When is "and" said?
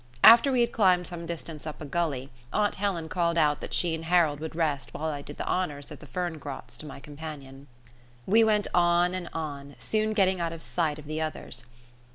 3.93-4.05, 9.13-9.29